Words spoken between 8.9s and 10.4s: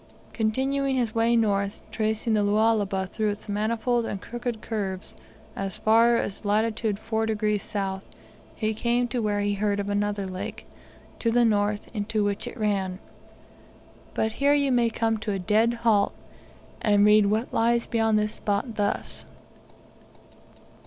to where he heard of another